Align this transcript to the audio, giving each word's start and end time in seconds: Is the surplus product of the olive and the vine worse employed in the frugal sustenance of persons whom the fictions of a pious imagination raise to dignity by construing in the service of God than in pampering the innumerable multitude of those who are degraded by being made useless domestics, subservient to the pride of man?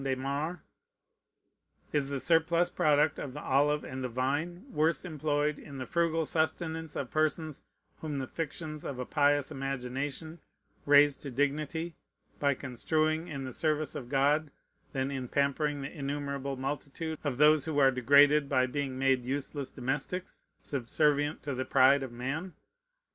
Is 1.93 2.09
the 2.09 2.19
surplus 2.19 2.71
product 2.71 3.19
of 3.19 3.35
the 3.35 3.39
olive 3.39 3.83
and 3.83 4.03
the 4.03 4.09
vine 4.09 4.65
worse 4.71 5.05
employed 5.05 5.59
in 5.59 5.77
the 5.77 5.85
frugal 5.85 6.25
sustenance 6.25 6.95
of 6.95 7.11
persons 7.11 7.61
whom 7.99 8.17
the 8.17 8.25
fictions 8.25 8.83
of 8.83 8.97
a 8.97 9.05
pious 9.05 9.51
imagination 9.51 10.39
raise 10.87 11.15
to 11.17 11.29
dignity 11.29 11.93
by 12.39 12.55
construing 12.55 13.27
in 13.27 13.43
the 13.43 13.53
service 13.53 13.93
of 13.93 14.09
God 14.09 14.49
than 14.91 15.11
in 15.11 15.27
pampering 15.27 15.83
the 15.83 15.91
innumerable 15.95 16.55
multitude 16.57 17.19
of 17.23 17.37
those 17.37 17.65
who 17.65 17.77
are 17.77 17.91
degraded 17.91 18.49
by 18.49 18.65
being 18.65 18.97
made 18.97 19.23
useless 19.23 19.69
domestics, 19.69 20.45
subservient 20.63 21.43
to 21.43 21.53
the 21.53 21.63
pride 21.63 22.01
of 22.01 22.11
man? 22.11 22.55